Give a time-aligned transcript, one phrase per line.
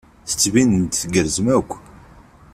[0.29, 1.71] Tettbinem-d tgerrzem akk.